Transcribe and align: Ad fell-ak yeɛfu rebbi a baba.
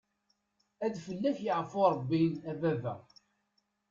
Ad 0.85 0.95
fell-ak 1.05 1.37
yeɛfu 1.41 1.83
rebbi 1.93 2.23
a 2.51 2.53
baba. 2.61 2.93